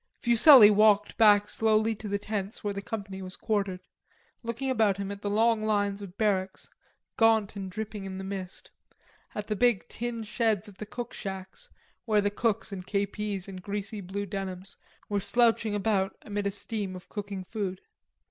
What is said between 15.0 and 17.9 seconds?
were slouching about amid a steam of cooking food.